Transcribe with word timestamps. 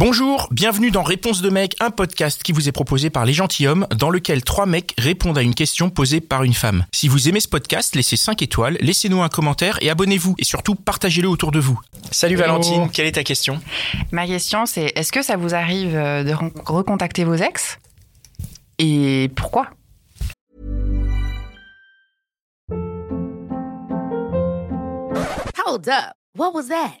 Bonjour, 0.00 0.48
bienvenue 0.50 0.90
dans 0.90 1.02
Réponse 1.02 1.42
de 1.42 1.50
mec, 1.50 1.76
un 1.78 1.90
podcast 1.90 2.42
qui 2.42 2.52
vous 2.52 2.70
est 2.70 2.72
proposé 2.72 3.10
par 3.10 3.26
les 3.26 3.34
gentilshommes, 3.34 3.86
dans 3.94 4.08
lequel 4.08 4.42
trois 4.42 4.64
mecs 4.64 4.94
répondent 4.96 5.36
à 5.36 5.42
une 5.42 5.54
question 5.54 5.90
posée 5.90 6.22
par 6.22 6.42
une 6.42 6.54
femme. 6.54 6.86
Si 6.94 7.06
vous 7.06 7.28
aimez 7.28 7.40
ce 7.40 7.48
podcast, 7.48 7.94
laissez 7.94 8.16
5 8.16 8.40
étoiles, 8.40 8.78
laissez-nous 8.80 9.20
un 9.20 9.28
commentaire 9.28 9.76
et 9.82 9.90
abonnez-vous. 9.90 10.36
Et 10.38 10.44
surtout, 10.44 10.74
partagez-le 10.74 11.28
autour 11.28 11.52
de 11.52 11.58
vous. 11.60 11.78
Salut 12.12 12.36
Hello. 12.36 12.44
Valentine, 12.46 12.88
quelle 12.90 13.08
est 13.08 13.12
ta 13.12 13.24
question? 13.24 13.60
Ma 14.10 14.26
question, 14.26 14.64
c'est 14.64 14.90
est-ce 14.96 15.12
que 15.12 15.20
ça 15.20 15.36
vous 15.36 15.54
arrive 15.54 15.94
euh, 15.94 16.24
de 16.24 16.30
re- 16.32 16.50
recontacter 16.64 17.24
vos 17.24 17.34
ex? 17.34 17.78
Et 18.78 19.30
pourquoi? 19.36 19.68
Hold 25.66 25.88
up. 25.88 26.14
What 26.34 26.54
was 26.54 26.68
that? 26.68 27.00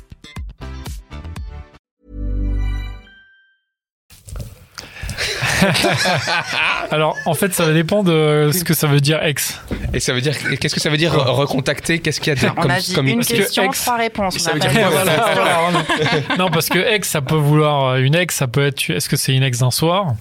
Alors, 6.91 7.17
en 7.25 7.33
fait, 7.33 7.53
ça 7.53 7.71
dépend 7.73 8.03
de 8.03 8.49
ce 8.53 8.63
que 8.63 8.73
ça 8.73 8.87
veut 8.87 8.99
dire 8.99 9.23
ex. 9.23 9.59
Et 9.93 9.99
ça 9.99 10.13
veut 10.13 10.21
dire, 10.21 10.35
qu'est-ce 10.59 10.73
que 10.75 10.81
ça 10.81 10.89
veut 10.89 10.97
dire 10.97 11.13
re- 11.13 11.29
recontacter? 11.31 11.99
Qu'est-ce 11.99 12.19
qu'il 12.19 12.33
y 12.33 12.37
a 12.37 12.39
de 12.41 12.47
On 12.57 12.61
comme, 12.61 12.71
a 12.71 12.79
dit 12.79 12.93
comme- 12.93 13.07
une 13.07 13.15
parce 13.17 13.27
que 13.29 13.35
question, 13.37 13.63
ex- 13.63 13.81
trois 13.81 13.97
réponses. 13.97 14.37
ça 14.37 14.51
On 14.53 14.55
veut 14.57 14.61
a 14.63 14.67
dire 14.67 14.81
pas 14.81 14.89
quoi, 14.89 15.03
dit- 15.03 15.09
voilà. 15.35 15.65
Voilà. 15.69 16.37
non, 16.37 16.49
parce 16.49 16.69
que 16.69 16.79
ex, 16.79 17.09
ça 17.09 17.21
peut 17.21 17.35
vouloir 17.35 17.85
euh, 17.93 17.97
une 17.99 18.15
ex, 18.15 18.35
ça 18.35 18.47
peut 18.47 18.65
être. 18.65 18.89
Est-ce 18.89 19.09
que 19.09 19.15
c'est 19.17 19.33
une 19.33 19.43
ex 19.43 19.59
d'un 19.59 19.71
soir? 19.71 20.13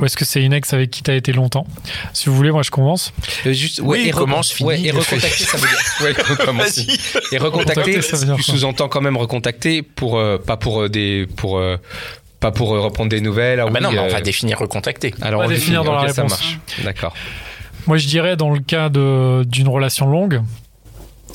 Ou 0.00 0.04
est-ce 0.04 0.16
que 0.16 0.24
c'est 0.24 0.42
une 0.42 0.52
ex 0.52 0.72
avec 0.72 0.90
qui 0.90 1.02
t'as 1.02 1.14
été 1.14 1.32
longtemps? 1.32 1.66
Si 2.12 2.28
vous 2.28 2.34
voulez, 2.36 2.50
moi 2.50 2.62
je 2.62 2.70
commence. 2.70 3.12
Euh, 3.46 3.52
juste, 3.52 3.80
Oui, 3.82 4.06
et 4.08 4.10
commence, 4.10 4.52
fini, 4.52 4.68
ouais, 4.68 4.80
et 4.82 4.90
recontacter, 4.90 5.44
ça 5.44 5.56
veut 5.58 5.68
dire. 5.68 5.78
Ouais, 6.02 6.36
commence. 6.44 6.78
Et 7.32 7.38
recontacter, 7.38 7.80
Recontacter, 7.80 8.02
ça 8.02 8.16
veut 8.16 8.24
dire 8.26 8.36
tu 8.36 8.42
sous-entends 8.42 8.88
quand 8.88 9.00
même 9.00 9.16
recontacter 9.16 9.82
pour 9.82 10.18
euh, 10.18 10.38
pas 10.38 10.56
pour 10.56 10.82
euh, 10.82 10.88
des 10.88 11.26
pour 11.36 11.58
euh, 11.58 11.76
pas 12.40 12.50
pour 12.50 12.74
euh, 12.74 12.80
reprendre 12.80 13.08
des 13.10 13.20
nouvelles. 13.20 13.60
Ah 13.60 13.64
Ah 13.66 13.70
bah 13.70 13.78
oui, 13.78 13.84
non, 13.84 13.92
mais 13.92 13.98
on 13.98 14.04
euh, 14.04 14.08
va 14.08 14.20
définir 14.20 14.58
recontacter. 14.58 15.14
alors 15.22 15.40
On 15.40 15.46
va 15.48 15.54
définir 15.54 15.84
dans 15.84 15.94
la 15.94 16.08
ça 16.12 16.22
réponse. 16.22 16.30
marche. 16.40 16.58
D'accord. 16.84 17.14
Moi, 17.86 17.96
je 17.98 18.06
dirais 18.08 18.36
dans 18.36 18.50
le 18.50 18.60
cas 18.60 18.88
de- 18.88 19.44
d'une 19.44 19.68
relation 19.68 20.06
longue, 20.08 20.42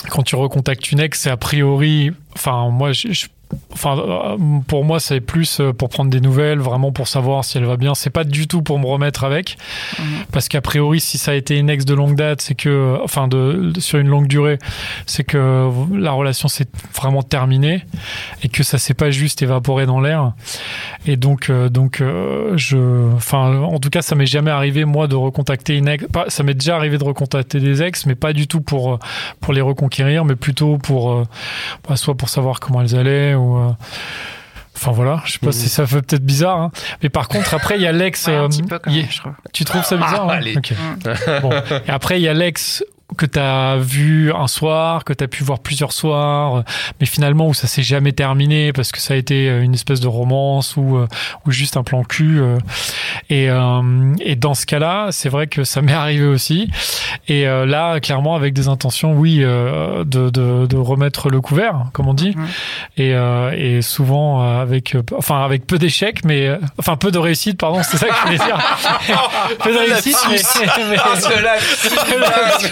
quand 0.10 0.24
tu 0.24 0.36
recontactes 0.36 0.92
une 0.92 1.00
ex, 1.00 1.20
c'est 1.22 1.30
a 1.30 1.38
priori. 1.38 2.12
Enfin, 2.36 2.70
moi, 2.70 2.92
je- 2.92 3.12
je- 3.12 3.28
Enfin, 3.74 3.98
euh, 3.98 4.38
pour 4.68 4.84
moi, 4.86 5.00
c'est 5.00 5.22
plus 5.22 5.60
euh, 5.60 5.74
pour 5.74 5.90
prendre 5.90 6.10
des 6.10 6.22
nouvelles, 6.22 6.60
vraiment 6.60 6.92
pour 6.92 7.08
savoir 7.08 7.44
si 7.46 7.58
elle 7.58 7.66
va 7.66 7.78
bien. 7.78 7.96
C'est 7.96 8.10
pas 8.10 8.24
du 8.24 8.48
tout 8.48 8.62
pour 8.62 8.80
me 8.80 8.86
remettre 8.86 9.24
avec, 9.24 9.58
Mhm. 10.00 10.06
parce 10.32 10.48
qu'a 10.50 10.62
priori, 10.62 11.00
si 11.00 11.18
ça 11.18 11.32
a 11.32 11.34
été 11.36 11.58
une 11.58 11.70
ex 11.70 11.86
de 11.86 11.94
longue 11.94 12.16
date, 12.16 12.42
c'est 12.42 12.56
que, 12.56 12.98
enfin, 13.04 13.28
de, 13.28 13.72
de- 13.74 13.80
sur 13.80 14.00
une 14.00 14.08
longue 14.08 14.28
durée, 14.28 14.60
c'est 15.06 15.24
que 15.24 15.70
la 15.94 16.12
relation 16.12 16.48
s'est 16.48 16.68
vraiment 16.96 17.24
terminée 17.24 17.84
et 18.44 18.50
que 18.50 18.64
ça 18.64 18.78
s'est 18.78 18.94
pas 18.94 19.10
juste 19.12 19.42
évaporé 19.42 19.86
dans 19.86 20.00
l'air. 20.02 20.34
Et 21.06 21.16
donc, 21.18 21.50
euh, 21.50 21.70
donc, 21.70 22.02
euh, 22.02 22.54
je, 22.58 23.14
enfin, 23.16 23.58
en 23.58 23.80
tout 23.80 23.90
cas, 23.90 24.02
ça 24.02 24.16
m'est 24.16 24.26
jamais 24.26 24.52
arrivé 24.52 24.86
moi 24.86 25.08
de 25.08 25.16
recontacter 25.16 25.78
une 25.78 25.88
ex. 25.88 26.06
Pas, 26.12 26.26
ça 26.30 26.44
m'est 26.44 26.54
déjà 26.54 26.76
arrivé 26.76 26.98
de 26.98 27.04
recontacter 27.04 27.60
des 27.60 27.82
ex, 27.82 28.06
mais 28.06 28.16
pas 28.16 28.34
du 28.34 28.48
tout 28.48 28.62
pour 28.62 29.00
pour 29.40 29.54
les 29.54 29.62
reconquérir, 29.62 30.26
mais 30.26 30.36
plutôt 30.36 30.78
pour 30.78 31.12
euh, 31.12 31.24
bah, 31.88 31.96
soit 31.96 32.16
pour 32.16 32.30
savoir 32.30 32.60
comment 32.60 32.82
elles 32.82 32.96
allaient 32.96 33.34
ou. 33.42 33.58
euh, 33.58 33.72
Enfin 34.76 34.94
voilà, 34.94 35.22
je 35.26 35.34
sais 35.34 35.38
pas 35.40 35.48
Mhm. 35.48 35.52
si 35.52 35.70
ça 35.70 35.86
fait 35.86 36.02
peut-être 36.02 36.26
bizarre, 36.26 36.58
hein. 36.60 36.72
mais 37.04 37.10
par 37.10 37.28
contre 37.28 37.54
après 37.54 37.76
il 37.76 37.82
y 37.84 37.88
a 37.88 37.92
l'ex. 37.92 38.26
Ouais, 38.26 38.34
un 38.34 38.46
euh, 38.46 38.48
petit 38.48 38.64
peu 38.64 38.80
quand 38.80 38.90
y- 38.90 39.02
même, 39.02 39.12
je 39.12 39.18
trouve. 39.20 39.34
tu 39.54 39.64
trouves 39.64 39.84
ça 39.84 39.96
bizarre 39.96 40.26
Ah, 40.28 40.34
hein 40.34 40.38
allez. 40.38 40.58
Ok. 40.58 40.74
Bon. 41.44 41.52
Et 41.86 41.92
après, 41.92 42.20
il 42.20 42.24
y 42.24 42.28
a 42.28 42.34
l'ex 42.34 42.84
que 43.18 43.26
tu 43.28 43.38
as 43.38 43.76
vu 43.78 44.32
un 44.34 44.48
soir, 44.48 45.04
que 45.04 45.12
tu 45.14 45.24
as 45.24 45.28
pu 45.28 45.44
voir 45.44 45.60
plusieurs 45.60 45.92
soirs, 45.92 46.64
mais 47.00 47.06
finalement 47.06 47.48
où 47.48 47.54
ça 47.54 47.68
s'est 47.68 47.84
jamais 47.84 48.14
terminé 48.14 48.72
parce 48.74 48.92
que 48.94 49.00
ça 49.00 49.14
a 49.14 49.18
été 49.18 49.50
euh, 49.50 49.62
une 49.62 49.74
espèce 49.76 50.00
de 50.00 50.08
romance 50.08 50.78
ou, 50.78 50.98
ou 51.46 51.52
juste 51.52 51.78
un 51.78 51.84
plan 51.84 52.04
cul. 52.04 52.42
Euh. 53.32 53.36
Et, 53.36 53.50
euh, 53.50 54.14
et 54.20 54.36
dans 54.36 54.54
ce 54.54 54.66
cas-là, 54.66 55.08
c'est 55.12 55.30
vrai 55.30 55.48
que 55.48 55.64
ça 55.64 55.82
m'est 55.82 55.94
arrivé 55.94 56.26
aussi. 56.26 56.70
Et 57.28 57.48
euh, 57.48 57.66
là, 57.66 58.00
clairement, 58.00 58.36
avec 58.36 58.54
des 58.54 58.68
intentions, 58.68 59.14
oui, 59.14 59.40
euh, 59.42 60.04
de, 60.04 60.30
de, 60.30 60.66
de 60.66 60.78
remettre 60.78 61.30
le 61.30 61.42
couvert, 61.42 61.86
comme 61.94 62.08
on 62.08 62.14
dit. 62.14 62.36
Et, 62.98 63.14
euh, 63.14 63.52
et 63.56 63.82
souvent 63.82 64.42
avec, 64.60 64.96
enfin, 65.18 65.44
avec 65.44 65.66
peu 65.68 65.78
d'échecs, 65.78 66.24
mais 66.26 66.50
enfin 66.78 66.96
peu 66.98 67.12
de 67.12 67.18
réussite, 67.18 67.58
pardon, 67.58 67.82
c'est 67.84 67.98
ça 67.98 68.08
que 68.08 68.14
je 68.16 68.22
voulais 68.26 68.38
dire. 68.38 68.58
peu 69.64 69.72
de 69.74 69.78
réussite, 69.78 70.18
mais, 70.30 70.38
mais- 70.90 70.98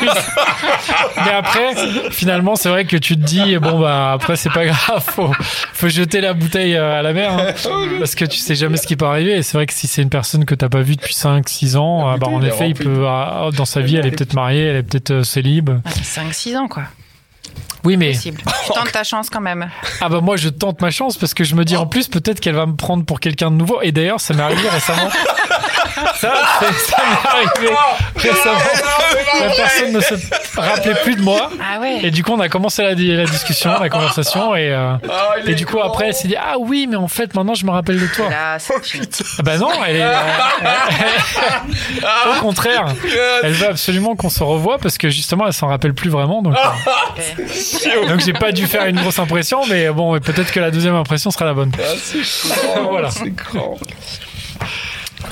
mais 1.26 1.32
après, 1.32 2.12
finalement, 2.12 2.56
c'est 2.56 2.70
vrai 2.70 2.86
que 2.86 2.98
tu 2.98 3.16
te 3.16 3.22
dis, 3.24 3.58
bon, 3.58 3.80
bah, 3.80 4.12
après, 4.14 4.36
c'est 4.36 4.52
pas 4.52 4.66
grave, 4.66 5.04
faut, 5.06 5.32
faut 5.74 5.90
jeter 5.90 6.22
la 6.22 6.34
bouteille 6.34 6.76
à 6.76 7.02
la 7.02 7.14
mer, 7.14 7.32
hein, 7.34 7.54
parce 8.00 8.16
que 8.16 8.26
tu 8.26 8.38
sais 8.38 8.56
jamais 8.56 8.78
ce 8.78 8.88
qui 8.88 8.96
peut 8.96 9.06
arriver. 9.06 9.38
Et 9.38 9.44
c'est 9.44 9.58
vrai 9.58 9.66
que 9.66 9.74
si 9.74 9.88
c'est 9.88 10.02
une 10.02 10.10
personne 10.10 10.46
que 10.50 10.56
t'as 10.56 10.70
pas 10.70 10.82
vue 10.82 10.96
depuis 10.96 11.14
5, 11.14 11.48
6 11.48 11.76
ans, 11.76 12.08
La 12.08 12.14
ah, 12.14 12.18
bah, 12.18 12.28
en 12.28 12.42
effet, 12.42 12.70
il 12.70 12.74
peut, 12.74 13.06
ah, 13.08 13.50
dans 13.56 13.66
sa 13.66 13.82
vie, 13.82 13.98
elle 13.98 14.08
est 14.08 14.12
peut-être 14.12 14.34
mariée, 14.34 14.64
elle 14.64 14.78
est 14.78 14.84
peut-être 14.84 15.12
euh, 15.12 15.24
célib. 15.24 15.70
Ah, 15.86 15.90
c'est 15.92 16.22
5-6 16.22 16.58
ans, 16.58 16.68
quoi. 16.68 16.84
Oui, 17.84 17.98
mais, 17.98 18.14
Possible. 18.14 18.42
Tu 18.66 18.74
tentes 18.74 18.92
ta 18.92 19.04
chance 19.04 19.30
quand 19.30 19.42
même. 19.42 19.70
ah, 20.02 20.10
bah, 20.10 20.22
moi, 20.22 20.38
je 20.38 20.50
tente 20.50 20.82
ma 20.82 20.90
chance 20.90 21.18
parce 21.18 21.36
que 21.36 21.44
je 21.44 21.54
me 21.54 21.64
dis, 21.66 21.78
en 21.78 21.86
plus, 21.86 22.08
peut-être 22.08 22.40
qu'elle 22.40 22.56
va 22.56 22.66
me 22.66 22.76
prendre 22.76 23.06
pour 23.06 23.20
quelqu'un 23.20 23.52
de 23.52 23.58
nouveau. 23.58 23.80
Et 23.84 23.92
d'ailleurs, 23.92 24.20
ça 24.20 24.34
m'est 24.34 24.42
arrivé 24.42 24.68
récemment. 24.68 25.10
Ça, 26.16 26.34
ça 26.78 26.98
m'est 27.04 27.30
arrivé 27.30 27.76
récemment. 28.16 28.60
La 29.42 29.50
personne 29.56 29.94
ne 29.94 30.00
se 30.02 30.14
rappelait 30.58 30.96
plus 31.04 31.16
de 31.16 31.22
moi. 31.22 31.50
Ah 31.62 31.80
ouais. 31.80 32.00
Et 32.04 32.12
du 32.12 32.24
coup, 32.24 32.34
on 32.34 32.40
a 32.40 32.50
commencé 32.50 32.82
la, 32.84 32.90
la 32.94 33.26
discussion, 33.26 33.72
la 33.80 33.90
conversation, 33.90 34.56
et, 34.56 34.72
euh, 34.72 34.94
et 35.46 35.56
du 35.56 35.66
coup, 35.66 35.80
après, 35.80 36.08
elle 36.08 36.14
s'est 36.14 36.28
dit 36.28 36.36
Ah 36.38 36.56
oui, 36.60 36.88
mais 36.90 36.96
en 36.98 37.08
fait, 37.08 37.34
maintenant, 37.36 37.54
je 37.56 37.66
me 37.66 37.72
rappelle 37.72 38.00
de 38.00 38.08
toi. 38.08 38.30
Là, 38.30 38.58
fini. 38.84 39.08
Ah 39.40 39.44
bah 39.44 39.58
non, 39.58 39.70
elle 39.88 39.96
est. 39.98 40.02
euh, 40.04 40.16
au 42.38 42.42
contraire, 42.42 42.86
elle 43.44 43.54
veut 43.54 43.68
absolument 43.70 44.16
qu'on 44.16 44.30
se 44.30 44.44
revoie 44.44 44.78
parce 44.78 44.98
que 44.98 45.10
justement, 45.10 45.46
elle 45.48 45.54
s'en 45.54 45.68
rappelle 45.68 45.94
plus 45.94 46.10
vraiment. 46.10 46.42
Donc, 46.42 46.56
euh, 46.56 48.08
donc 48.08 48.20
j'ai 48.22 48.34
pas 48.34 48.52
dû 48.52 48.66
faire 48.68 48.86
une 48.86 49.00
grosse 49.00 49.20
impression, 49.20 49.62
mais 49.70 49.90
bon, 49.90 50.16
et 50.16 50.20
peut-être 50.20 50.52
que 50.52 50.60
la 50.60 50.72
deuxième 50.72 50.96
impression 50.96 51.32
sera 51.32 51.46
la 51.46 51.54
bonne. 51.54 51.72
voilà. 52.90 53.10
C'est 53.12 53.30
grand. 53.32 53.78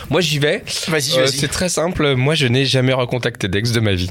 Moi 0.10 0.22
j'y 0.22 0.40
vais. 0.40 0.64
Vas-y, 0.88 1.14
Euh, 1.18 1.22
vas-y. 1.26 1.30
c'est 1.38 1.48
très 1.48 1.70
simple. 1.70 2.16
Moi, 2.16 2.34
je 2.36 2.48
n'ai 2.48 2.66
jamais 2.66 2.94
recontacté 2.94 3.48
d'ex 3.48 3.72
de 3.72 3.80
ma 3.80 3.94
vie. 3.94 4.10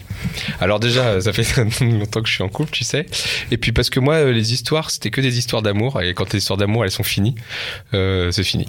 Alors 0.61 0.79
déjà, 0.81 1.21
ça 1.21 1.33
fait 1.33 1.45
longtemps 1.81 2.21
que 2.23 2.29
je 2.29 2.35
suis 2.35 2.43
en 2.43 2.49
couple, 2.49 2.71
tu 2.71 2.85
sais. 2.85 3.07
Et 3.51 3.57
puis 3.57 3.73
parce 3.73 3.89
que 3.91 3.99
moi, 4.01 4.15
euh, 4.17 4.33
les 4.33 4.53
histoires, 4.53 4.91
c'était 4.91 5.11
que 5.11 5.21
des 5.21 5.39
histoires 5.39 5.63
d'amour. 5.63 6.03
Et 6.03 6.13
quand 6.15 6.33
les 6.33 6.39
histoires 6.39 6.57
d'amour, 6.59 6.85
elles 6.85 6.91
sont 6.91 7.03
finies, 7.03 7.35
euh, 7.95 8.31
c'est 8.31 8.45
fini. 8.45 8.67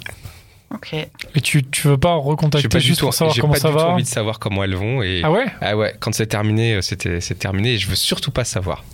Ok. 0.74 0.92
Et 0.92 1.40
tu, 1.42 1.64
tu 1.64 1.88
veux 1.88 1.96
pas 1.98 2.18
J'ai 2.22 2.28
recontacter 2.28 2.68
pas 2.68 2.78
du 2.78 2.86
juste 2.86 3.00
tout, 3.00 3.06
pour 3.06 3.14
savoir 3.14 3.34
j'ai 3.34 3.40
comment 3.40 3.54
pas 3.54 3.58
ça 3.60 3.68
du 3.68 3.74
tout 3.74 3.80
va 3.80 3.86
envie 3.88 4.02
de 4.02 4.08
savoir 4.08 4.38
comment 4.38 4.64
elles 4.64 4.74
vont. 4.74 5.02
Et 5.02 5.22
Ah 5.24 5.30
ouais 5.30 5.46
ah 5.62 5.76
ouais, 5.76 5.94
quand 5.98 6.12
c'est 6.14 6.26
terminé, 6.26 6.80
c'était 6.82 7.20
c'est 7.22 7.38
terminé. 7.38 7.74
Et 7.74 7.78
je 7.78 7.88
veux 7.88 7.94
surtout 7.94 8.30
pas 8.30 8.44
savoir. 8.44 8.84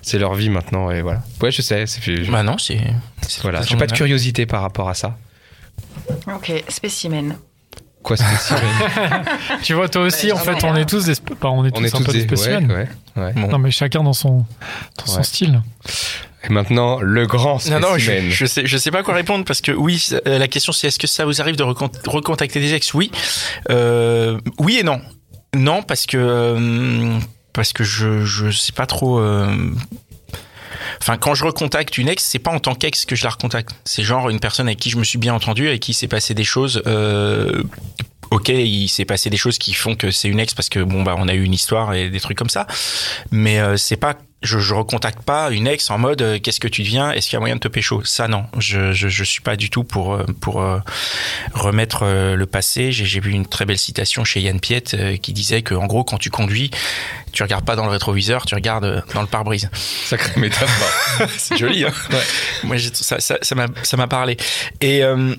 C'est 0.00 0.18
leur 0.18 0.34
vie 0.34 0.48
maintenant. 0.48 0.90
Et 0.90 1.02
voilà. 1.02 1.22
Ouais, 1.42 1.50
je 1.50 1.60
sais. 1.60 1.86
c'est- 1.86 2.00
je- 2.24 2.30
Bah 2.30 2.42
non, 2.42 2.56
c'est. 2.56 2.78
c'est 3.26 3.42
voilà. 3.42 3.60
J'ai 3.62 3.76
pas 3.76 3.86
de 3.86 3.92
curiosité 3.92 4.46
par 4.46 4.62
rapport 4.62 4.88
à 4.88 4.94
ça. 4.94 5.18
Ok, 6.34 6.52
spécimen. 6.68 7.36
Quoi, 8.02 8.16
spécial 8.16 8.60
Tu 9.62 9.74
vois, 9.74 9.88
toi 9.88 10.02
aussi, 10.02 10.26
Ouais, 10.26 10.32
en 10.32 10.36
fait, 10.38 10.52
ai 10.52 10.64
on 10.64 10.76
est 10.76 10.84
tous 10.88 11.04
des, 11.04 11.14
sp- 11.14 11.34
bah, 11.40 11.50
on 11.50 11.64
est 11.64 11.70
tous 11.70 11.80
On 11.80 11.84
est 11.84 11.94
un 11.94 11.98
tous 11.98 12.04
peu 12.04 12.12
des 12.12 12.24
des. 12.24 12.36
spécimens. 12.36 12.68
Ouais, 12.68 12.88
ouais, 13.16 13.22
ouais. 13.22 13.32
Bon. 13.34 13.48
Non, 13.48 13.58
mais 13.58 13.70
chacun 13.70 14.02
dans 14.02 14.12
son, 14.12 14.44
dans 14.98 15.06
son 15.06 15.18
Ouais. 15.18 15.24
style. 15.24 15.60
Et 16.44 16.52
maintenant, 16.52 17.00
le 17.00 17.26
grand 17.26 17.64
Non, 17.68 17.80
non, 17.80 17.98
je, 17.98 18.04
spécimen. 18.04 18.30
je 18.30 18.46
sais, 18.46 18.62
je 18.66 18.78
sais 18.78 18.90
pas 18.92 19.02
quoi 19.02 19.14
répondre 19.14 19.44
parce 19.44 19.60
que 19.60 19.72
oui, 19.72 20.06
euh, 20.26 20.38
la 20.38 20.46
question 20.46 20.72
c'est 20.72 20.86
est-ce 20.86 20.98
que 21.00 21.08
ça 21.08 21.24
vous 21.24 21.40
arrive 21.40 21.56
de 21.56 21.64
recon- 21.64 21.90
recontacter 22.08 22.60
des 22.60 22.74
ex? 22.74 22.94
Oui, 22.94 23.10
Euh, 23.70 24.38
oui 24.60 24.78
et 24.78 24.84
non. 24.84 25.00
Non 25.56 25.82
parce 25.82 26.06
que 26.06 26.16
euh, 26.16 27.18
parce 27.52 27.72
que 27.72 27.82
je 27.82 28.24
je 28.24 28.50
sais 28.50 28.72
pas 28.72 28.86
trop. 28.86 29.18
euh, 29.18 29.48
Enfin, 31.00 31.16
quand 31.16 31.34
je 31.34 31.44
recontacte 31.44 31.98
une 31.98 32.08
ex, 32.08 32.22
c'est 32.22 32.38
pas 32.38 32.50
en 32.50 32.60
tant 32.60 32.74
qu'ex 32.74 33.04
que 33.04 33.16
je 33.16 33.24
la 33.24 33.30
recontacte. 33.30 33.70
C'est 33.84 34.02
genre 34.02 34.28
une 34.28 34.40
personne 34.40 34.66
avec 34.66 34.78
qui 34.78 34.90
je 34.90 34.96
me 34.96 35.04
suis 35.04 35.18
bien 35.18 35.34
entendu, 35.34 35.68
avec 35.68 35.80
qui 35.80 35.94
s'est 35.94 36.08
passé 36.08 36.34
des 36.34 36.44
choses. 36.44 36.82
Euh, 36.86 37.62
ok, 38.30 38.48
il 38.48 38.88
s'est 38.88 39.04
passé 39.04 39.30
des 39.30 39.36
choses 39.36 39.58
qui 39.58 39.72
font 39.72 39.94
que 39.94 40.10
c'est 40.10 40.28
une 40.28 40.40
ex 40.40 40.54
parce 40.54 40.68
que 40.68 40.80
bon 40.80 41.02
bah 41.02 41.14
on 41.18 41.28
a 41.28 41.34
eu 41.34 41.42
une 41.42 41.54
histoire 41.54 41.94
et 41.94 42.10
des 42.10 42.20
trucs 42.20 42.38
comme 42.38 42.50
ça. 42.50 42.66
Mais 43.30 43.60
euh, 43.60 43.76
c'est 43.76 43.96
pas 43.96 44.16
je, 44.42 44.58
je 44.58 44.74
recontacte 44.74 45.22
pas 45.22 45.50
une 45.50 45.66
ex 45.66 45.90
en 45.90 45.98
mode 45.98 46.22
euh, 46.22 46.38
qu'est-ce 46.40 46.60
que 46.60 46.68
tu 46.68 46.82
deviens? 46.82 47.10
Est-ce 47.10 47.26
qu'il 47.28 47.34
y 47.34 47.36
a 47.38 47.40
moyen 47.40 47.56
de 47.56 47.60
te 47.60 47.68
pécho? 47.68 48.02
Ça 48.04 48.28
non, 48.28 48.44
je, 48.58 48.92
je 48.92 49.08
je 49.08 49.24
suis 49.24 49.40
pas 49.40 49.56
du 49.56 49.68
tout 49.70 49.84
pour 49.84 50.14
euh, 50.14 50.24
pour 50.40 50.62
euh, 50.62 50.78
remettre 51.54 52.00
euh, 52.04 52.36
le 52.36 52.46
passé. 52.46 52.92
J'ai 52.92 53.04
j'ai 53.04 53.20
vu 53.20 53.30
une 53.32 53.46
très 53.46 53.64
belle 53.64 53.78
citation 53.78 54.24
chez 54.24 54.40
Yann 54.40 54.60
Piet 54.60 54.84
euh, 54.94 55.16
qui 55.16 55.32
disait 55.32 55.62
que 55.62 55.74
en 55.74 55.86
gros 55.86 56.04
quand 56.04 56.18
tu 56.18 56.30
conduis, 56.30 56.70
tu 57.32 57.42
regardes 57.42 57.64
pas 57.64 57.74
dans 57.76 57.84
le 57.84 57.90
rétroviseur, 57.90 58.46
tu 58.46 58.54
regardes 58.54 59.02
dans 59.14 59.20
le 59.20 59.26
pare-brise. 59.26 59.70
Sacrée 59.72 60.40
métaphore. 60.40 61.28
C'est 61.36 61.56
joli. 61.56 61.84
Hein 61.84 61.92
Moi 62.64 62.76
j'ai- 62.76 62.94
ça 62.94 63.20
ça 63.20 63.38
ça 63.42 63.54
m'a 63.54 63.66
ça 63.82 63.96
m'a 63.96 64.06
parlé. 64.06 64.36
Et 64.80 65.02
euh, 65.02 65.34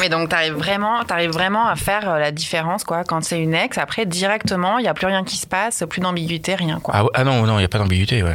Mais 0.00 0.08
donc, 0.08 0.28
t'arrives 0.28 0.54
vraiment, 0.54 1.02
t'arrives 1.04 1.30
vraiment 1.32 1.66
à 1.66 1.76
faire 1.76 2.18
la 2.18 2.30
différence, 2.30 2.84
quoi. 2.84 3.04
Quand 3.04 3.24
c'est 3.24 3.40
une 3.40 3.54
ex, 3.54 3.78
après, 3.78 4.06
directement, 4.06 4.78
il 4.78 4.82
n'y 4.82 4.88
a 4.88 4.94
plus 4.94 5.06
rien 5.06 5.24
qui 5.24 5.36
se 5.36 5.46
passe, 5.46 5.82
plus 5.88 6.00
d'ambiguïté, 6.00 6.54
rien, 6.54 6.78
quoi. 6.80 6.94
ah, 6.96 7.04
ouais, 7.04 7.10
ah 7.14 7.24
non 7.24 7.46
non 7.46 7.58
il 7.58 7.62
y 7.62 7.64
a 7.64 7.68
pas 7.68 7.78
d'ambiguïté 7.78 8.22
ouais. 8.22 8.33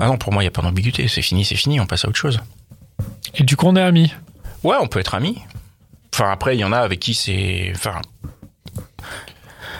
Ah 0.00 0.06
non 0.08 0.16
pour 0.16 0.32
moi 0.32 0.42
il 0.42 0.46
y 0.46 0.48
a 0.48 0.50
pas 0.50 0.62
d'ambiguïté. 0.62 1.06
C'est 1.08 1.22
fini 1.22 1.44
c'est 1.44 1.54
fini 1.56 1.78
on 1.80 1.86
passe 1.86 2.04
à 2.04 2.08
autre 2.08 2.18
chose. 2.18 2.40
Et 3.34 3.44
du 3.44 3.56
coup, 3.56 3.66
on 3.66 3.76
est 3.76 3.82
amis. 3.82 4.12
Ouais 4.64 4.76
on 4.80 4.86
peut 4.88 4.98
être 4.98 5.14
amis. 5.14 5.38
Enfin 6.14 6.30
après 6.30 6.56
il 6.56 6.60
y 6.60 6.64
en 6.64 6.72
a 6.72 6.78
avec 6.78 6.98
qui 7.00 7.14
c'est 7.14 7.70
enfin 7.74 8.00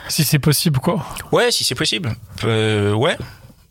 Si 0.09 0.25
c'est 0.25 0.39
possible, 0.39 0.79
quoi. 0.81 1.05
ouais 1.33 1.51
si 1.51 1.65
c'est 1.65 1.75
possible. 1.75 2.13
Euh, 2.45 2.93
ouais. 2.93 3.17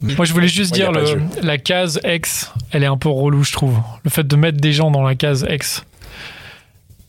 Moi, 0.02 0.24
je 0.26 0.32
voulais 0.32 0.48
juste 0.48 0.72
Ouais, 0.72 0.78
dire, 0.78 0.92
le, 0.94 1.22
la 1.42 1.58
case 1.58 2.00
ex, 2.06 2.54
elle 2.72 2.84
est 2.84 2.88
un 2.88 2.96
peu 2.96 3.10
relou, 3.10 3.44
je 3.44 3.52
trouve. 3.52 3.78
Le 4.06 4.10
fait 4.10 4.26
de 4.26 4.36
mettre 4.38 4.58
des 4.58 4.72
gens 4.72 4.92
dans 4.92 5.04
la 5.04 5.16
case 5.16 5.46
ex. 5.50 5.84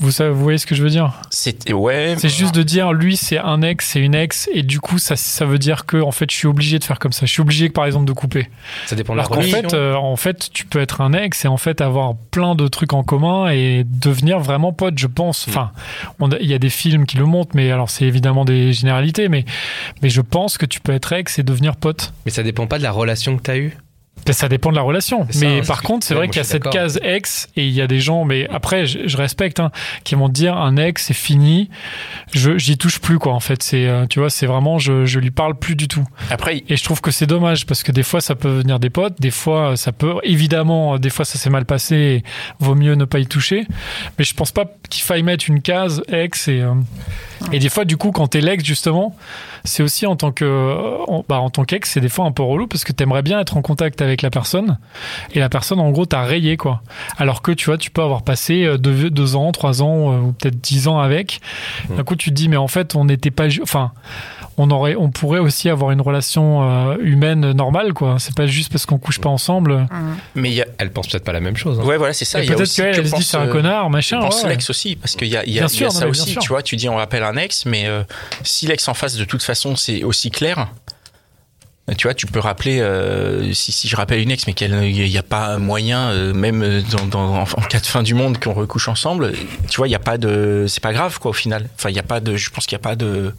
Vous, 0.00 0.10
savez, 0.10 0.30
vous 0.30 0.42
voyez 0.42 0.58
ce 0.58 0.66
que 0.66 0.74
je 0.74 0.82
veux 0.82 0.90
dire 0.90 1.12
C'est 1.30 1.72
ouais. 1.72 2.14
C'est 2.18 2.28
juste 2.28 2.54
de 2.54 2.62
dire, 2.62 2.92
lui, 2.92 3.16
c'est 3.16 3.38
un 3.38 3.62
ex, 3.62 3.86
c'est 3.86 4.00
une 4.00 4.14
ex, 4.14 4.48
et 4.52 4.62
du 4.62 4.80
coup, 4.80 4.98
ça, 4.98 5.14
ça 5.16 5.44
veut 5.44 5.58
dire 5.58 5.86
que, 5.86 5.98
en 5.98 6.10
fait, 6.10 6.30
je 6.30 6.36
suis 6.36 6.46
obligé 6.46 6.78
de 6.78 6.84
faire 6.84 6.98
comme 6.98 7.12
ça. 7.12 7.26
Je 7.26 7.32
suis 7.32 7.42
obligé, 7.42 7.68
par 7.68 7.84
exemple, 7.86 8.06
de 8.06 8.12
couper. 8.12 8.48
Ça 8.86 8.96
dépend 8.96 9.12
de 9.12 9.18
la 9.18 9.24
relation. 9.24 9.60
fait, 9.60 9.74
euh, 9.74 9.94
en 9.94 10.16
fait, 10.16 10.50
tu 10.52 10.64
peux 10.66 10.80
être 10.80 11.00
un 11.00 11.12
ex 11.12 11.44
et 11.44 11.48
en 11.48 11.56
fait 11.56 11.80
avoir 11.80 12.14
plein 12.30 12.54
de 12.54 12.66
trucs 12.68 12.92
en 12.92 13.02
commun 13.02 13.50
et 13.50 13.84
devenir 13.84 14.38
vraiment 14.38 14.72
pote, 14.72 14.98
je 14.98 15.06
pense. 15.06 15.46
Mm. 15.46 15.50
Enfin, 15.50 15.70
il 16.40 16.48
y 16.48 16.54
a 16.54 16.58
des 16.58 16.70
films 16.70 17.06
qui 17.06 17.16
le 17.16 17.26
montrent, 17.26 17.54
mais 17.54 17.70
alors 17.70 17.90
c'est 17.90 18.04
évidemment 18.04 18.44
des 18.44 18.72
généralités, 18.72 19.28
mais, 19.28 19.44
mais 20.02 20.08
je 20.08 20.20
pense 20.20 20.58
que 20.58 20.66
tu 20.66 20.80
peux 20.80 20.92
être 20.92 21.12
ex 21.12 21.38
et 21.38 21.42
devenir 21.42 21.76
pote. 21.76 22.12
Mais 22.24 22.30
ça 22.30 22.42
dépend 22.42 22.66
pas 22.66 22.78
de 22.78 22.82
la 22.82 22.92
relation 22.92 23.36
que 23.36 23.42
t'as 23.42 23.56
eue. 23.56 23.76
Ça 24.30 24.48
dépend 24.48 24.70
de 24.70 24.76
la 24.76 24.82
relation. 24.82 25.26
Ça, 25.30 25.40
mais 25.40 25.62
par 25.62 25.82
contre, 25.82 26.06
c'est 26.06 26.14
vrai 26.14 26.28
qu'il 26.28 26.36
y 26.36 26.40
a 26.40 26.44
cette 26.44 26.68
case 26.68 27.00
ex 27.02 27.48
et 27.56 27.66
il 27.66 27.72
y 27.72 27.80
a 27.80 27.86
des 27.86 28.00
gens, 28.00 28.24
mais 28.24 28.48
après, 28.48 28.86
je, 28.86 29.06
je 29.06 29.16
respecte, 29.16 29.60
hein, 29.60 29.70
qui 30.04 30.14
vont 30.14 30.28
te 30.28 30.34
dire 30.34 30.56
un 30.56 30.76
ex, 30.76 31.06
c'est 31.06 31.14
fini. 31.14 31.70
Je 32.32 32.58
j'y 32.58 32.78
touche 32.78 33.00
plus 33.00 33.18
quoi. 33.18 33.32
En 33.32 33.40
fait, 33.40 33.62
c'est 33.62 33.86
euh, 33.86 34.06
tu 34.06 34.20
vois, 34.20 34.30
c'est 34.30 34.46
vraiment 34.46 34.78
je 34.78 35.04
je 35.04 35.18
lui 35.18 35.30
parle 35.30 35.54
plus 35.56 35.76
du 35.76 35.88
tout. 35.88 36.06
Après 36.30 36.62
Et 36.68 36.76
je 36.76 36.84
trouve 36.84 37.00
que 37.00 37.10
c'est 37.10 37.26
dommage 37.26 37.66
parce 37.66 37.82
que 37.82 37.92
des 37.92 38.02
fois 38.02 38.20
ça 38.20 38.34
peut 38.34 38.48
venir 38.48 38.78
des 38.78 38.90
potes, 38.90 39.20
des 39.20 39.30
fois 39.30 39.76
ça 39.76 39.92
peut 39.92 40.14
évidemment, 40.22 40.98
des 40.98 41.10
fois 41.10 41.24
ça 41.24 41.38
s'est 41.38 41.50
mal 41.50 41.64
passé, 41.64 41.96
et 41.96 42.22
vaut 42.58 42.74
mieux 42.74 42.94
ne 42.94 43.04
pas 43.04 43.18
y 43.18 43.26
toucher. 43.26 43.66
Mais 44.18 44.24
je 44.24 44.34
pense 44.34 44.52
pas 44.52 44.64
qu'il 44.88 45.02
faille 45.02 45.22
mettre 45.22 45.48
une 45.48 45.62
case 45.62 46.02
ex 46.08 46.48
et 46.48 46.60
euh, 46.60 46.74
et 47.52 47.58
des 47.58 47.68
fois 47.68 47.84
du 47.84 47.96
coup 47.96 48.10
quand 48.10 48.28
t'es 48.28 48.40
l'ex 48.40 48.64
justement, 48.64 49.16
c'est 49.64 49.82
aussi 49.82 50.06
en 50.06 50.16
tant 50.16 50.32
que 50.32 50.44
euh, 50.44 50.98
en, 51.08 51.24
bah, 51.28 51.40
en 51.40 51.50
tant 51.50 51.64
qu'ex 51.64 51.90
c'est 51.90 52.00
des 52.00 52.08
fois 52.08 52.26
un 52.26 52.32
peu 52.32 52.42
relou 52.42 52.66
parce 52.66 52.84
que 52.84 52.92
t'aimerais 52.92 53.22
bien 53.22 53.40
être 53.40 53.56
en 53.56 53.62
contact 53.62 54.02
avec 54.02 54.09
la 54.22 54.30
personne 54.30 54.78
et 55.34 55.38
la 55.38 55.48
personne 55.48 55.80
en 55.80 55.90
gros 55.90 56.06
t'a 56.06 56.22
rayé 56.22 56.56
quoi. 56.56 56.82
Alors 57.18 57.42
que 57.42 57.52
tu 57.52 57.66
vois 57.66 57.78
tu 57.78 57.90
peux 57.90 58.02
avoir 58.02 58.22
passé 58.22 58.64
euh, 58.64 58.76
deux, 58.78 59.10
deux 59.10 59.36
ans, 59.36 59.52
trois 59.52 59.82
ans 59.82 60.12
euh, 60.12 60.18
ou 60.20 60.32
peut-être 60.32 60.60
dix 60.60 60.88
ans 60.88 60.98
avec. 60.98 61.40
D'un 61.88 62.04
coup 62.04 62.16
tu 62.16 62.30
te 62.30 62.34
dis 62.34 62.48
mais 62.48 62.56
en 62.56 62.68
fait 62.68 62.94
on 62.96 63.04
n'était 63.04 63.30
pas, 63.30 63.46
enfin 63.62 63.92
on 64.58 64.70
aurait, 64.70 64.94
on 64.94 65.10
pourrait 65.10 65.38
aussi 65.38 65.70
avoir 65.70 65.90
une 65.90 66.02
relation 66.02 66.90
euh, 66.90 66.96
humaine 67.00 67.52
normale, 67.52 67.94
quoi. 67.94 68.16
C'est 68.18 68.34
pas 68.36 68.46
juste 68.46 68.70
parce 68.70 68.84
qu'on 68.84 68.98
couche 68.98 69.18
pas 69.18 69.30
ensemble. 69.30 69.86
mais 70.34 70.50
il 70.50 70.54
y 70.54 70.60
a 70.60 70.66
Elle 70.76 70.90
pense 70.92 71.08
peut-être 71.08 71.24
pas 71.24 71.32
la 71.32 71.40
même 71.40 71.56
chose. 71.56 71.80
hein. 71.80 71.84
ouais 71.84 71.96
voilà 71.96 72.12
c'est 72.12 72.26
ça. 72.26 72.40
Peut-être 72.40 72.74
qu'elle, 72.74 72.98
elle 72.98 73.08
se 73.08 73.14
dit 73.14 73.22
c'est 73.22 73.38
un 73.38 73.46
connard, 73.46 73.88
machin. 73.88 74.18
Je 74.20 74.26
pense 74.26 74.42
ouais. 74.42 74.50
l'ex 74.50 74.68
aussi, 74.68 74.96
parce 74.96 75.16
qu'il 75.16 75.28
y 75.28 75.36
a, 75.36 75.44
il 75.46 75.52
y 75.52 75.60
a, 75.60 75.64
y 75.64 75.68
sûr, 75.70 75.86
a 75.86 75.90
ça 75.90 76.00
mais 76.04 76.10
bien 76.10 76.20
aussi. 76.22 76.32
sûr. 76.32 76.42
Tu 76.42 76.48
vois, 76.48 76.62
tu 76.62 76.76
dis 76.76 76.88
on 76.90 76.96
rappelle 76.96 77.22
un 77.22 77.36
ex, 77.36 77.64
mais 77.64 77.86
euh, 77.86 78.02
si 78.42 78.66
l'ex 78.66 78.86
en 78.88 78.92
face 78.94 79.14
de 79.16 79.24
toute 79.24 79.42
façon 79.42 79.76
c'est 79.76 80.02
aussi 80.04 80.30
clair, 80.30 80.68
tu 81.96 82.06
vois, 82.06 82.14
tu 82.14 82.26
peux 82.26 82.38
rappeler 82.40 82.80
euh, 82.80 83.52
si, 83.52 83.72
si 83.72 83.88
je 83.88 83.96
rappelle 83.96 84.20
une 84.20 84.30
ex, 84.30 84.46
mais 84.46 84.52
qu'il 84.54 84.92
n'y 84.92 85.18
a 85.18 85.22
pas 85.22 85.58
moyen, 85.58 86.10
euh, 86.10 86.32
même 86.34 86.82
dans, 86.90 87.06
dans- 87.06 87.34
en, 87.38 87.42
en 87.42 87.62
cas 87.68 87.80
de 87.80 87.86
fin 87.86 88.02
du 88.02 88.14
monde, 88.14 88.38
qu'on 88.38 88.52
recouche 88.52 88.88
ensemble. 88.88 89.32
Tu 89.68 89.76
vois, 89.78 89.86
il 89.86 89.90
n'y 89.90 89.96
a 89.96 90.00
pas 90.00 90.18
de, 90.18 90.66
c'est 90.68 90.82
pas 90.82 90.92
grave 90.92 91.18
quoi 91.18 91.30
au 91.30 91.34
final. 91.34 91.68
Enfin, 91.76 91.90
il 91.90 91.96
y 91.96 92.00
a 92.00 92.02
pas 92.04 92.20
de, 92.20 92.36
je 92.36 92.50
pense 92.50 92.66
qu'il 92.66 92.76
n'y 92.76 92.80
a 92.82 92.88
pas 92.88 92.96
de 92.96 93.34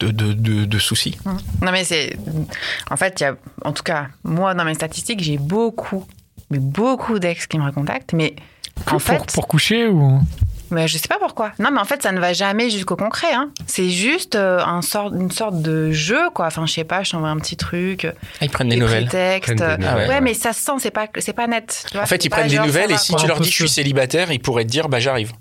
de, 0.00 0.10
de, 0.10 0.32
de, 0.32 0.64
de 0.64 0.78
soucis. 0.78 1.18
Non, 1.26 1.72
mais 1.72 1.84
c'est. 1.84 2.16
En 2.90 2.96
fait, 2.96 3.20
il 3.20 3.24
y 3.24 3.26
a. 3.26 3.36
En 3.64 3.72
tout 3.72 3.82
cas, 3.82 4.06
moi, 4.24 4.54
dans 4.54 4.64
mes 4.64 4.72
statistiques, 4.74 5.20
j'ai 5.22 5.36
beaucoup, 5.36 6.06
mais 6.50 6.58
beaucoup 6.58 7.18
d'ex 7.18 7.46
qui 7.46 7.58
me 7.58 7.64
recontactent, 7.64 8.12
mais. 8.14 8.34
Que 8.86 8.90
En 8.94 8.98
pour, 8.98 9.02
fait, 9.02 9.32
pour 9.34 9.46
coucher 9.46 9.88
ou? 9.88 10.20
Mais 10.70 10.88
je 10.88 10.98
sais 10.98 11.08
pas 11.08 11.18
pourquoi. 11.18 11.52
Non, 11.58 11.70
mais 11.72 11.80
en 11.80 11.84
fait, 11.84 12.02
ça 12.02 12.12
ne 12.12 12.20
va 12.20 12.32
jamais 12.32 12.70
jusqu'au 12.70 12.96
concret. 12.96 13.32
Hein. 13.32 13.50
C'est 13.66 13.90
juste 13.90 14.34
euh, 14.34 14.60
un 14.64 14.82
sort, 14.82 15.14
une 15.14 15.30
sorte 15.30 15.60
de 15.60 15.90
jeu, 15.90 16.30
quoi. 16.34 16.46
Enfin, 16.46 16.66
je 16.66 16.72
sais 16.72 16.84
pas, 16.84 17.02
je 17.02 17.10
t'envoie 17.10 17.28
un 17.28 17.38
petit 17.38 17.56
truc, 17.56 18.06
Ah, 18.06 18.44
ils 18.44 18.50
prennent 18.50 18.68
des 18.68 18.76
des 18.76 18.80
nouvelles. 18.82 19.06
prétextes. 19.06 19.56
Prennent 19.56 19.78
des 19.78 19.84
ouais, 19.84 19.90
nouvelles, 19.92 20.08
ouais. 20.08 20.20
mais 20.20 20.34
ça 20.34 20.52
se 20.52 20.60
sent, 20.62 20.72
c'est 20.78 20.90
pas, 20.90 21.06
c'est 21.18 21.32
pas 21.32 21.46
net. 21.46 21.84
tu 21.88 21.94
vois, 21.94 22.02
En 22.04 22.06
fait, 22.06 22.24
ils 22.24 22.30
prennent 22.30 22.48
des 22.48 22.56
genre, 22.56 22.66
nouvelles 22.66 22.90
et 22.92 22.98
si 22.98 23.14
tu 23.14 23.26
leur 23.26 23.40
dis 23.40 23.50
je 23.50 23.54
suis 23.54 23.68
célibataire, 23.68 24.30
ils 24.32 24.40
pourraient 24.40 24.64
te 24.64 24.70
dire 24.70 24.88
bah 24.88 25.00
j'arrive. 25.00 25.32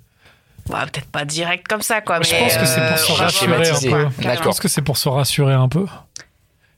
Ouais, 0.69 0.79
peut-être 0.91 1.09
pas 1.09 1.25
direct 1.25 1.67
comme 1.67 1.81
ça, 1.81 2.01
quoi. 2.01 2.19
Je 2.21 2.35
pense 2.35 2.57
que 2.57 2.65
c'est 2.65 2.79
euh, 2.79 2.89
pour 2.89 2.99
se 2.99 3.07
va 3.11 3.15
voir 3.15 3.25
rassurer 3.25 4.01
un 4.03 4.11
peu. 4.11 4.33
Je 4.35 4.41
pense 4.41 4.59
que 4.59 4.67
c'est 4.67 4.81
pour 4.83 4.97
se 4.97 5.09
rassurer 5.09 5.53
un 5.53 5.67
peu. 5.67 5.85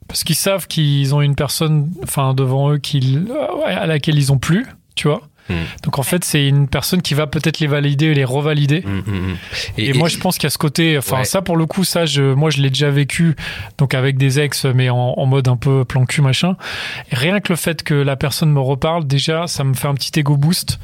Parce 0.08 0.24
qu'ils 0.24 0.36
savent 0.36 0.68
qu'ils 0.68 1.14
ont 1.16 1.22
une 1.22 1.36
personne, 1.36 1.90
enfin, 2.04 2.34
devant 2.34 2.72
eux 2.72 2.80
euh, 2.96 3.26
à 3.66 3.86
laquelle 3.86 4.18
ils 4.18 4.32
ont 4.32 4.38
plu, 4.38 4.66
tu 4.96 5.08
vois. 5.08 5.22
Hmm. 5.50 5.56
Donc 5.84 6.00
en 6.00 6.04
fait, 6.04 6.24
c'est 6.24 6.48
une 6.48 6.68
personne 6.68 7.02
qui 7.02 7.14
va 7.14 7.28
peut-être 7.28 7.60
les 7.60 7.68
valider 7.68 8.08
et 8.08 8.14
les 8.14 8.24
revalider. 8.24 8.82
Mm, 8.82 8.90
mm, 8.90 9.32
mm. 9.32 9.38
Et, 9.78 9.94
moi, 9.94 10.08
je 10.08 10.18
pense 10.18 10.36
qu'il 10.38 10.44
y 10.44 10.48
a 10.48 10.50
ce 10.52 10.58
côté, 10.58 10.98
enfin, 10.98 11.20
Ouais. 11.20 11.26
ça 11.26 11.42
pour 11.42 11.58
le 11.58 11.66
coup, 11.66 11.84
ça, 11.84 12.06
je, 12.06 12.22
moi, 12.34 12.50
je 12.50 12.62
l'ai 12.62 12.70
déjà 12.70 12.90
vécu, 12.90 13.36
donc 13.78 13.94
avec 13.94 14.18
des 14.18 14.40
ex, 14.40 14.66
mais 14.66 14.90
en, 14.90 14.98
en 14.98 15.26
mode 15.26 15.48
un 15.48 15.58
peu 15.58 15.84
plan 15.86 16.06
cul 16.06 16.22
machin. 16.22 16.56
Et 17.12 17.16
rien 17.16 17.40
que 17.40 17.52
le 17.52 17.58
fait 17.58 17.84
que 17.84 17.94
la 17.94 18.16
personne 18.16 18.52
me 18.52 18.60
reparle, 18.60 19.06
déjà, 19.06 19.48
ça 19.48 19.64
me 19.64 19.74
fait 19.74 19.88
un 19.88 19.96
petit 19.96 20.18
ego 20.20 20.38
boost. 20.38 20.80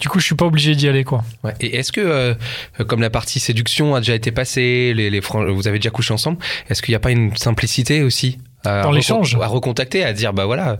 Du 0.00 0.08
coup, 0.08 0.18
je 0.20 0.24
suis 0.24 0.34
pas 0.34 0.46
obligé 0.46 0.74
d'y 0.74 0.88
aller, 0.88 1.04
quoi. 1.04 1.22
Ouais. 1.44 1.54
Et 1.60 1.76
est-ce 1.76 1.92
que, 1.92 2.00
euh, 2.00 2.34
comme 2.86 3.00
la 3.02 3.10
partie 3.10 3.40
séduction 3.40 3.94
a 3.94 4.00
déjà 4.00 4.14
été 4.14 4.32
passée, 4.32 4.92
les, 4.94 5.20
vous 5.20 5.68
avez 5.68 5.78
déjà 5.78 5.90
couché 5.90 6.12
ensemble, 6.14 6.38
est-ce 6.68 6.82
qu'il 6.82 6.92
n'y 6.92 6.96
a 6.96 7.00
pas 7.00 7.10
une 7.10 7.34
simplicité 7.36 8.02
aussi 8.02 8.38
à 8.64 8.82
Dans 8.82 8.92
l'échange. 8.92 9.36
À 9.40 9.46
recontacter, 9.46 10.04
à 10.04 10.12
dire, 10.12 10.32
bah 10.32 10.44
voilà, 10.46 10.78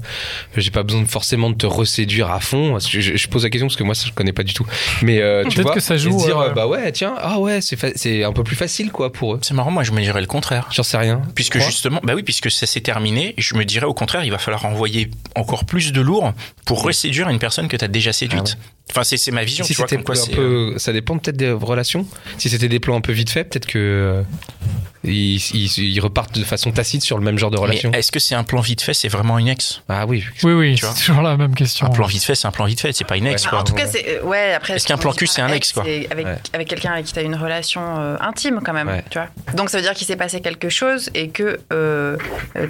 j'ai 0.56 0.70
pas 0.70 0.82
besoin 0.82 1.02
de 1.02 1.08
forcément 1.08 1.50
de 1.50 1.56
te 1.56 1.66
reséduire 1.66 2.30
à 2.30 2.40
fond. 2.40 2.78
Je, 2.78 3.00
je- 3.00 3.16
je 3.16 3.28
pose 3.28 3.44
la 3.44 3.50
question 3.50 3.66
parce 3.66 3.76
que 3.76 3.82
moi, 3.84 3.94
ça, 3.94 4.06
je 4.06 4.12
connais 4.12 4.32
pas 4.32 4.42
du 4.44 4.54
tout. 4.54 4.66
Mais 5.02 5.20
euh, 5.20 5.42
tu 5.44 5.54
Peut-être 5.56 5.62
vois, 5.62 5.74
que 5.74 5.80
ça 5.80 5.94
et 5.94 5.98
joue, 5.98 6.18
se 6.18 6.24
dire, 6.26 6.38
euh, 6.38 6.50
bah 6.50 6.66
ouais, 6.66 6.90
tiens, 6.92 7.14
ah 7.18 7.38
ouais, 7.38 7.60
c'est 7.60 8.24
un 8.24 8.32
peu 8.32 8.44
plus 8.44 8.56
facile, 8.56 8.90
quoi, 8.92 9.12
pour 9.12 9.34
eux. 9.34 9.38
C'est 9.42 9.54
marrant, 9.54 9.70
moi 9.70 9.82
je 9.82 9.92
me 9.92 10.00
dirais 10.00 10.20
le 10.20 10.26
contraire. 10.26 10.68
J'en 10.72 10.82
sais 10.82 10.96
rien. 10.96 11.22
Puisque 11.34 11.58
justement, 11.58 12.00
bah 12.02 12.12
oui, 12.14 12.22
puisque 12.22 12.50
ça 12.50 12.66
s'est 12.66 12.80
terminé, 12.80 13.34
je 13.38 13.54
me 13.54 13.64
dirais 13.64 13.86
au 13.86 13.94
contraire, 13.94 14.24
il 14.24 14.30
va 14.30 14.38
falloir 14.38 14.64
envoyer 14.64 15.10
encore 15.34 15.64
plus 15.64 15.92
de 15.92 16.00
lourd 16.00 16.32
pour 16.66 16.82
reséduire 16.82 17.28
une 17.28 17.38
personne 17.38 17.68
que 17.68 17.76
tu 17.76 17.84
as 17.84 17.88
déjà 17.88 18.12
séduite. 18.12 18.56
Enfin, 18.90 19.04
c'est 19.04 19.16
c'est 19.16 19.30
ma 19.30 19.44
vision, 19.44 19.64
si 19.64 19.74
tu 19.74 19.78
vois, 19.78 19.86
quoi 20.04 20.14
un 20.14 20.18
c'est. 20.18 20.32
euh, 20.32 20.72
peu, 20.72 20.78
ça 20.78 20.92
dépend 20.92 21.16
peut-être 21.16 21.36
des 21.36 21.50
relations. 21.50 22.06
Si 22.38 22.48
c'était 22.50 22.68
des 22.68 22.80
plans 22.80 22.96
un 22.96 23.00
peu 23.00 23.12
vite 23.12 23.30
fait, 23.30 23.44
peut-être 23.44 23.66
que 23.66 23.78
euh, 23.78 24.22
ils, 25.04 25.36
ils- 25.54 25.78
ils 25.78 26.00
repartent 26.00 26.34
de 26.38 26.44
façon 26.44 26.70
tacite 26.72 27.02
sur 27.02 27.18
le 27.18 27.24
même 27.24 27.38
genre 27.38 27.50
de 27.50 27.58
relation. 27.58 27.90
est-ce 27.92 28.12
que 28.12 28.18
c'est 28.20 28.34
un 28.34 28.44
plan 28.44 28.60
vite 28.60 28.80
fait, 28.82 28.94
c'est 28.94 29.08
vraiment 29.08 29.38
une 29.38 29.48
ex? 29.48 29.82
Ah 29.88 30.06
oui. 30.06 30.24
Oui, 30.42 30.52
oui, 30.52 30.78
c'est 30.80 30.94
toujours 31.06 31.22
la 31.22 31.36
même 31.36 31.54
question. 31.54 31.86
Un 31.86 31.90
plan 31.90 32.06
vite 32.06 32.24
fait, 32.24 32.34
c'est 32.34 32.46
un 32.46 32.52
plan 32.52 32.64
vite 32.64 32.80
fait, 32.80 32.92
c'est 32.92 33.04
pas 33.04 33.16
une 33.16 33.26
ex. 33.26 33.44
Ouais. 33.44 33.50
quoi. 33.50 33.60
En 33.60 33.64
tout 33.64 33.74
cas, 33.74 33.86
c'est 33.86 34.18
euh, 34.20 34.22
ouais. 34.24 34.54
Après, 34.54 34.74
Est-ce 34.74 34.86
qu'un 34.86 34.96
plan 34.98 35.12
cul, 35.12 35.26
c'est 35.26 35.42
un 35.42 35.48
ex, 35.48 35.72
quoi 35.72 35.82
avec 35.82 36.10
Ouais. 36.26 36.36
avec 36.52 36.68
quelqu'un 36.68 36.92
avec 36.92 37.06
qui 37.06 37.12
tu 37.12 37.18
as 37.18 37.22
une 37.22 37.34
relation 37.36 37.80
euh, 37.98 38.16
intime 38.20 38.60
quand 38.64 38.72
même, 38.72 38.88
Ouais. 38.88 39.04
tu 39.10 39.18
vois. 39.18 39.28
Donc 39.54 39.70
ça 39.70 39.78
veut 39.78 39.82
dire 39.82 39.94
qu'il 39.94 40.06
s'est 40.06 40.16
passé 40.16 40.40
quelque 40.40 40.68
chose 40.68 41.10
et 41.14 41.28
que 41.28 41.60
euh, 41.72 42.16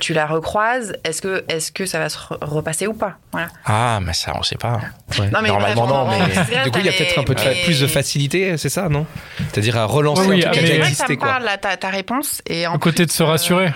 tu 0.00 0.14
la 0.14 0.26
recroises. 0.26 0.94
Est-ce 1.04 1.72
que 1.72 1.86
ça 1.86 1.98
va 1.98 2.08
se 2.08 2.18
re- 2.18 2.38
repasser 2.42 2.86
ou 2.86 2.94
pas? 2.94 3.16
Voilà. 3.32 3.48
Ah, 3.66 4.00
mais 4.02 4.12
ça, 4.12 4.32
on 4.38 4.42
sait 4.42 4.56
pas. 4.56 4.80
Non, 5.18 5.42
Normalement, 5.42 5.86
non, 5.86 6.08
mais- 6.08 6.64
Du 6.64 6.70
coup, 6.70 6.78
il 6.80 6.86
y 6.86 6.88
a 6.88 6.92
peut-être 6.92 7.18
un 7.18 7.24
peu 7.24 7.34
de 7.34 7.40
fa- 7.40 7.50
mais- 7.50 7.62
plus 7.64 7.80
de 7.80 7.86
facilité, 7.86 8.56
c'est 8.56 8.68
ça, 8.68 8.88
non? 8.88 9.06
C'est-à-dire 9.38 9.76
à 9.76 9.84
relancer 9.84 10.22
un 10.22 10.28
Mais 10.28 10.40
truc 10.40 10.52
qui 10.64 10.70
a 10.72 10.76
existé, 10.76 11.16
quoi. 11.16 11.38
ta, 11.60 11.76
ta 11.76 11.88
réponse 12.22 12.42
et 12.46 12.66
en 12.66 12.78
côté 12.78 13.06
de 13.06 13.10
se 13.10 13.22
euh, 13.22 13.26
rassurer. 13.26 13.70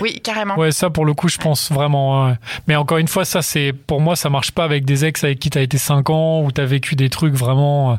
Oui, 0.00 0.20
carrément. 0.22 0.56
Ouais, 0.56 0.72
ça 0.72 0.90
pour 0.90 1.04
le 1.04 1.14
coup, 1.14 1.28
je 1.28 1.38
pense 1.38 1.72
vraiment. 1.72 2.26
ouais. 2.26 2.34
Mais 2.66 2.76
encore 2.76 2.98
une 2.98 3.08
fois, 3.08 3.24
ça 3.24 3.42
c'est 3.42 3.72
pour 3.72 4.00
moi, 4.00 4.16
ça 4.16 4.30
marche 4.30 4.52
pas 4.52 4.64
avec 4.64 4.84
des 4.84 5.04
ex 5.04 5.24
avec 5.24 5.38
qui 5.38 5.50
t'as 5.50 5.62
été 5.62 5.78
5 5.78 6.10
ans 6.10 6.42
ou 6.42 6.52
t'as 6.52 6.64
vécu 6.64 6.94
des 6.96 7.10
trucs 7.10 7.34
vraiment. 7.34 7.98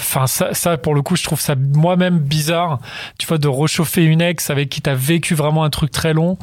Enfin, 0.00 0.26
ça, 0.26 0.54
ça, 0.54 0.76
pour 0.78 0.94
le 0.94 1.02
coup, 1.02 1.16
je 1.16 1.22
trouve 1.24 1.40
ça 1.40 1.54
moi-même 1.56 2.18
bizarre. 2.18 2.78
Tu 3.18 3.26
vois, 3.26 3.38
de 3.38 3.48
rechauffer 3.48 4.02
une 4.04 4.20
ex 4.22 4.50
avec 4.50 4.68
qui 4.68 4.80
t'as 4.82 4.94
vécu 4.94 5.34
vraiment 5.34 5.62
un 5.64 5.70
truc 5.70 5.90
très 5.90 6.12
long 6.14 6.38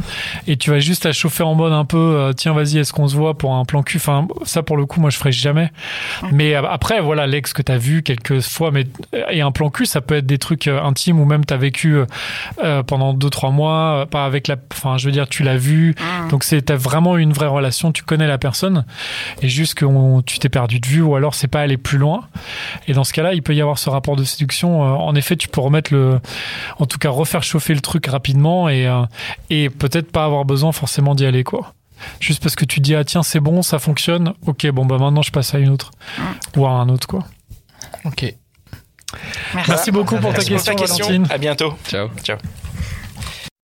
et 0.48 0.58
tu 0.58 0.70
vas 0.70 0.80
juste 0.80 1.06
la 1.06 1.12
chauffer 1.14 1.44
en 1.44 1.56
mode 1.56 1.74
un 1.74 1.86
peu, 1.86 1.98
euh, 1.98 2.34
tiens, 2.34 2.54
vas-y, 2.54 2.78
est-ce 2.78 2.94
qu'on 2.94 3.08
se 3.08 3.16
voit 3.16 3.38
pour 3.38 3.56
un 3.56 3.66
plan 3.66 3.84
cul? 3.84 3.98
Enfin, 3.98 4.28
ça, 4.44 4.64
pour 4.64 4.78
le 4.78 4.86
coup, 4.86 5.00
moi, 5.02 5.10
je 5.10 5.18
ferais 5.18 5.32
jamais. 5.32 5.72
Mais 6.32 6.56
euh, 6.56 6.62
après, 6.70 7.02
voilà, 7.02 7.28
l'ex 7.28 7.54
que 7.54 7.62
t'as 7.62 7.78
vu 7.78 8.04
quelques 8.04 8.42
fois, 8.42 8.72
mais 8.72 8.86
et 9.32 9.42
un 9.42 9.52
plan 9.52 9.70
cul, 9.70 9.86
ça 9.86 10.02
peut 10.02 10.16
être 10.16 10.26
des 10.26 10.38
trucs 10.38 10.68
euh, 10.68 10.82
intimes 10.82 11.20
ou 11.20 11.26
même 11.26 11.44
t'as 11.46 11.58
vécu 11.58 11.98
euh, 12.64 12.84
pendant 12.84 13.14
deux, 13.14 13.30
trois 13.30 13.52
mois, 13.52 14.06
pas 14.10 14.26
avec 14.26 14.48
la, 14.48 14.56
enfin, 14.74 14.98
je 14.98 15.06
veux 15.08 15.12
dire, 15.12 15.28
tu 15.28 15.44
l'as 15.44 15.58
vu. 15.58 15.96
Donc 16.30 16.44
c'est 16.44 16.62
t'as 16.62 16.76
vraiment 16.76 17.18
une 17.18 17.34
vraie 17.34 17.48
relation, 17.48 17.92
tu 17.92 18.04
connais 18.04 18.28
la 18.28 18.38
personne 18.38 18.86
et 19.42 19.50
juste 19.50 19.74
que 19.76 19.86
on- 19.86 20.22
tu 20.22 20.40
t'es 20.40 20.50
perdu 20.50 20.80
de 20.80 20.88
vue 20.88 21.02
ou 21.02 21.16
alors 21.16 21.34
c'est 21.36 21.48
pas 21.48 21.62
aller 21.62 21.78
plus 21.78 21.98
loin. 21.98 22.22
Et 22.88 22.94
dans 22.94 23.04
ce 23.04 23.14
cas-là, 23.14 23.34
il 23.34 23.42
peut 23.48 23.56
y 23.56 23.62
avoir 23.62 23.80
ce 23.80 23.90
rapport 23.90 24.18
de 24.18 24.26
séduction. 24.26 24.84
Euh, 24.84 24.90
en 24.90 25.16
effet, 25.16 25.38
tu 25.38 25.48
peux 25.48 25.62
remettre 25.62 25.94
le, 25.94 26.20
en 26.80 26.86
tout 26.86 26.98
cas, 26.98 27.10
refaire 27.10 27.44
chauffer 27.44 27.74
le 27.74 27.80
truc 27.80 28.08
rapidement 28.08 28.68
et 28.68 28.86
euh, 28.86 29.04
et 29.50 29.70
peut-être 29.70 30.12
pas 30.12 30.26
avoir 30.26 30.44
besoin 30.44 30.74
forcément 30.74 31.16
d'y 31.16 31.26
aller 31.26 31.46
quoi. 31.46 31.74
Juste 32.20 32.44
parce 32.44 32.56
que 32.56 32.66
tu 32.66 32.80
dis 32.82 32.94
ah 32.94 33.04
tiens 33.04 33.24
c'est 33.24 33.40
bon 33.40 33.64
ça 33.64 33.80
fonctionne 33.80 34.34
ok 34.46 34.68
bon 34.68 34.86
bah 34.86 35.00
maintenant 35.00 35.24
je 35.24 35.32
passe 35.32 35.56
à 35.56 35.58
une 35.58 35.70
autre 35.70 35.90
ou 36.56 36.68
à 36.68 36.72
un 36.72 36.90
autre 36.90 37.08
quoi. 37.08 37.24
Ok. 38.06 38.36
Merci 39.68 39.92
beaucoup 39.92 40.18
pour 40.18 40.34
ta 40.34 40.38
Merci 40.38 40.52
pour 40.52 40.58
question, 40.58 40.74
ta 40.76 40.80
question. 40.82 41.06
Valentine. 41.06 41.34
À 41.34 41.38
bientôt. 41.38 41.74
Ciao. 41.88 42.10
Ciao. 42.22 42.38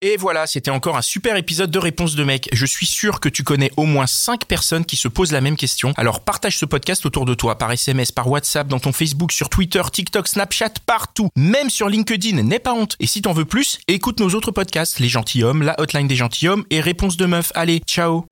Et 0.06 0.18
voilà, 0.18 0.48
c'était 0.48 0.70
encore 0.70 0.98
un 0.98 1.02
super 1.02 1.38
épisode 1.38 1.72
de 1.72 1.80
Réponse 1.80 2.16
de 2.16 2.26
mec. 2.26 2.50
Je 2.52 2.66
suis 2.66 2.86
sûr 2.86 3.22
que 3.22 3.30
tu 3.30 3.46
connais 3.46 3.72
au 3.78 3.86
moins 3.86 4.06
5 4.06 4.44
personnes 4.44 4.84
qui 4.84 4.98
se 4.98 5.08
posent 5.08 5.32
la 5.32 5.40
même 5.40 5.56
question. 5.56 5.94
Alors 5.96 6.20
partage 6.20 6.58
ce 6.58 6.66
podcast 6.66 7.06
autour 7.06 7.24
de 7.24 7.34
toi, 7.34 7.58
par 7.58 7.72
SMS, 7.72 8.12
par 8.12 8.30
WhatsApp, 8.30 8.68
dans 8.68 8.82
ton 8.82 8.92
Facebook, 8.92 9.32
sur 9.32 9.48
Twitter, 9.48 9.82
TikTok, 9.90 10.28
Snapchat, 10.28 10.74
partout. 10.86 11.30
Même 11.38 11.70
sur 11.70 11.88
LinkedIn, 11.88 12.44
n'aie 12.44 12.60
pas 12.60 12.74
honte. 12.74 12.98
Et 13.00 13.08
si 13.08 13.22
t'en 13.22 13.32
veux 13.32 13.46
plus, 13.46 13.80
écoute 13.88 14.20
nos 14.20 14.30
autres 14.32 14.52
podcasts, 14.52 15.00
Les 15.00 15.08
Gentilhommes, 15.08 15.64
La 15.64 15.80
Hotline 15.80 16.10
des 16.10 16.18
Gentilhommes 16.18 16.66
et 16.70 16.82
Réponse 16.82 17.16
de 17.16 17.26
meuf. 17.26 17.54
Allez, 17.56 17.80
ciao 17.88 18.26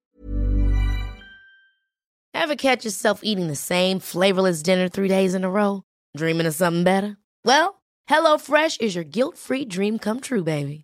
Ever 2.33 2.57
catch 2.57 2.83
yourself 2.83 3.21
eating 3.23 3.49
the 3.49 3.55
same 3.55 4.01
flavorless 4.01 4.61
dinner 4.61 4.89
three 4.89 5.07
days 5.07 5.33
in 5.33 5.45
a 5.45 5.49
row? 5.49 5.83
Dreaming 6.17 6.47
of 6.47 6.53
something 6.53 6.83
better? 6.83 7.15
Well, 7.45 7.75
HelloFresh 8.09 8.81
is 8.81 8.93
your 8.93 9.05
guilt-free 9.05 9.69
dream 9.69 9.99
come 9.99 10.19
true, 10.19 10.43
baby. 10.43 10.83